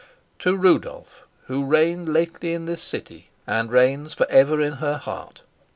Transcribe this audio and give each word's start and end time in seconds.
"To 0.39 0.55
Rudolf, 0.57 1.27
who 1.45 1.63
reigned 1.63 2.11
lately 2.11 2.53
in 2.55 2.65
this 2.65 2.81
city, 2.81 3.29
and 3.45 3.71
reigns 3.71 4.15
for 4.15 4.25
ever 4.31 4.59
in 4.59 4.77
her 4.81 4.97
heart. 4.97 5.43